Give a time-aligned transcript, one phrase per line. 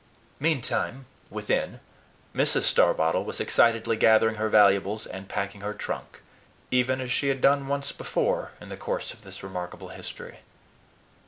[0.39, 1.79] Meantime, within,
[2.33, 2.63] Mrs.
[2.63, 6.23] Starbottle was excitedly gathering her valuables and packing her trunk,
[6.71, 10.39] even as she had done once before in the course of this remarkable history.